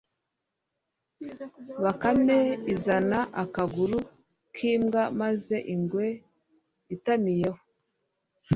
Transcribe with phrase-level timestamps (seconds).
[1.83, 2.39] Bakame
[2.73, 3.97] izana akaguru
[4.55, 6.07] k'imbwa maze ingwe
[6.95, 7.61] itamiyeho